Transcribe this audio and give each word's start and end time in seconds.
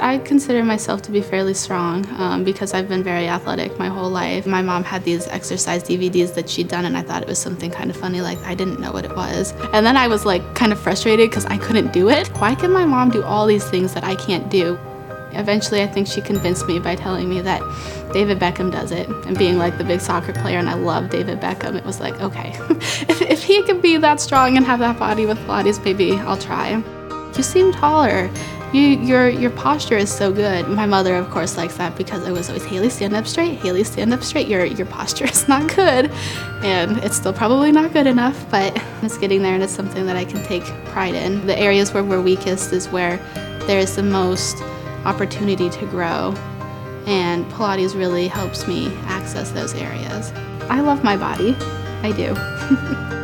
I 0.00 0.16
consider 0.18 0.64
myself 0.64 1.02
to 1.02 1.12
be 1.12 1.20
fairly 1.20 1.52
strong 1.52 2.06
um, 2.18 2.44
because 2.44 2.72
I've 2.72 2.88
been 2.88 3.02
very 3.02 3.28
athletic 3.28 3.78
my 3.78 3.88
whole 3.88 4.08
life. 4.08 4.46
My 4.46 4.62
mom 4.62 4.84
had 4.84 5.04
these 5.04 5.26
exercise 5.28 5.82
DVDs 5.84 6.34
that 6.34 6.48
she'd 6.48 6.68
done, 6.68 6.86
and 6.86 6.96
I 6.96 7.02
thought 7.02 7.22
it 7.22 7.28
was 7.28 7.38
something 7.38 7.70
kind 7.70 7.90
of 7.90 7.96
funny, 7.96 8.22
like 8.22 8.38
I 8.38 8.54
didn't 8.54 8.80
know 8.80 8.90
what 8.90 9.04
it 9.04 9.14
was. 9.14 9.52
And 9.74 9.84
then 9.84 9.96
I 9.96 10.08
was 10.08 10.24
like 10.24 10.54
kind 10.54 10.72
of 10.72 10.80
frustrated 10.80 11.28
because 11.28 11.44
I 11.46 11.58
couldn't 11.58 11.92
do 11.92 12.08
it. 12.08 12.28
Why 12.38 12.54
can 12.54 12.72
my 12.72 12.86
mom 12.86 13.10
do 13.10 13.22
all 13.22 13.46
these 13.46 13.68
things 13.68 13.92
that 13.92 14.02
I 14.04 14.14
can't 14.14 14.50
do? 14.50 14.78
Eventually, 15.32 15.82
I 15.82 15.86
think 15.86 16.06
she 16.06 16.22
convinced 16.22 16.66
me 16.66 16.78
by 16.78 16.94
telling 16.94 17.28
me 17.28 17.42
that 17.42 17.60
David 18.14 18.38
Beckham 18.38 18.72
does 18.72 18.92
it 18.92 19.08
and 19.26 19.36
being 19.36 19.58
like 19.58 19.76
the 19.76 19.84
big 19.84 20.00
soccer 20.00 20.32
player, 20.32 20.58
and 20.58 20.70
I 20.70 20.74
love 20.74 21.10
David 21.10 21.40
Beckham. 21.40 21.76
It 21.76 21.84
was 21.84 22.00
like, 22.00 22.18
okay, 22.22 22.56
if, 23.10 23.20
if 23.20 23.42
he 23.42 23.62
can 23.64 23.82
be 23.82 23.98
that 23.98 24.20
strong 24.20 24.56
and 24.56 24.64
have 24.64 24.78
that 24.78 24.98
body 24.98 25.26
with 25.26 25.38
Pilates, 25.40 25.84
maybe 25.84 26.12
I'll 26.12 26.38
try. 26.38 26.82
You 27.36 27.42
seem 27.42 27.72
taller. 27.72 28.30
You, 28.76 29.00
your 29.00 29.30
your 29.30 29.50
posture 29.52 29.96
is 29.96 30.14
so 30.14 30.30
good. 30.30 30.68
My 30.68 30.84
mother, 30.84 31.14
of 31.14 31.30
course, 31.30 31.56
likes 31.56 31.78
that 31.78 31.96
because 31.96 32.26
I 32.26 32.30
was 32.30 32.50
always 32.50 32.66
Haille, 32.66 32.90
stand 32.90 33.16
up 33.16 33.26
straight. 33.26 33.58
Haille, 33.60 33.82
stand 33.82 34.12
up 34.12 34.22
straight. 34.22 34.48
Your 34.48 34.66
your 34.66 34.86
posture 34.86 35.24
is 35.24 35.48
not 35.54 35.74
good, 35.74 36.10
and 36.62 36.98
it's 36.98 37.16
still 37.16 37.32
probably 37.32 37.72
not 37.72 37.94
good 37.94 38.06
enough, 38.06 38.38
but 38.50 38.78
it's 39.00 39.16
getting 39.16 39.40
there, 39.40 39.54
and 39.54 39.62
it's 39.62 39.72
something 39.72 40.04
that 40.04 40.16
I 40.16 40.26
can 40.26 40.44
take 40.44 40.62
pride 40.92 41.14
in. 41.14 41.46
The 41.46 41.58
areas 41.58 41.94
where 41.94 42.04
we're 42.04 42.20
weakest 42.20 42.74
is 42.74 42.86
where 42.90 43.16
there 43.66 43.78
is 43.78 43.96
the 43.96 44.02
most 44.02 44.62
opportunity 45.06 45.70
to 45.70 45.86
grow, 45.86 46.34
and 47.06 47.46
Pilates 47.52 47.94
really 47.94 48.28
helps 48.28 48.68
me 48.68 48.94
access 49.04 49.52
those 49.52 49.72
areas. 49.72 50.32
I 50.68 50.80
love 50.80 51.02
my 51.02 51.16
body. 51.16 51.56
I 52.02 52.12
do. 52.12 53.12